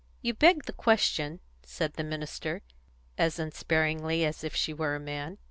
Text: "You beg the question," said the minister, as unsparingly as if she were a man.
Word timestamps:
"You 0.23 0.33
beg 0.33 0.63
the 0.63 0.73
question," 0.73 1.41
said 1.61 1.93
the 1.93 2.03
minister, 2.03 2.63
as 3.19 3.37
unsparingly 3.37 4.25
as 4.25 4.43
if 4.43 4.55
she 4.55 4.73
were 4.73 4.95
a 4.95 4.99
man. 4.99 5.37